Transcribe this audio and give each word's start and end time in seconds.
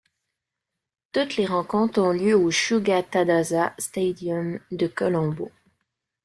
Toutes 1.11 1.35
les 1.37 1.45
rencontres 1.45 2.01
ont 2.01 2.09
lieu 2.09 2.35
au 2.35 2.49
Sugathadasa 2.49 3.75
Stadium 3.77 4.57
de 4.71 4.87
Colombo. 4.87 5.51